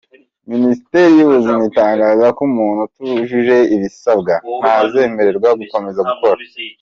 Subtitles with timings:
[0.51, 6.41] Minisiteri y’Ubuzima itangaza ko umuntu utujuje ibisabwa ntazemererwa gukomeza gukora.